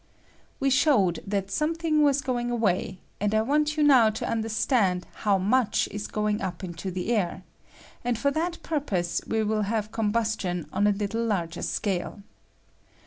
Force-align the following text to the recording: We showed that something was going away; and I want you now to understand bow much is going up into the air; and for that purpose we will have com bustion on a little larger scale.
We 0.59 0.71
showed 0.71 1.19
that 1.27 1.51
something 1.51 2.01
was 2.01 2.23
going 2.23 2.49
away; 2.49 2.97
and 3.19 3.35
I 3.35 3.43
want 3.43 3.77
you 3.77 3.83
now 3.83 4.09
to 4.09 4.27
understand 4.27 5.05
bow 5.23 5.37
much 5.37 5.87
is 5.91 6.07
going 6.07 6.41
up 6.41 6.63
into 6.63 6.89
the 6.89 7.13
air; 7.15 7.43
and 8.03 8.17
for 8.17 8.31
that 8.31 8.63
purpose 8.63 9.21
we 9.27 9.43
will 9.43 9.61
have 9.61 9.91
com 9.91 10.11
bustion 10.11 10.65
on 10.73 10.87
a 10.87 10.91
little 10.91 11.23
larger 11.23 11.61
scale. 11.61 12.23